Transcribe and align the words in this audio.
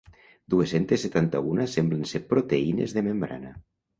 Dues-cents 0.53 0.93
setanta-una 1.03 1.67
semblen 1.75 2.09
ser 2.13 2.21
proteïnes 2.33 2.97
de 2.99 3.07
membrana. 3.11 3.55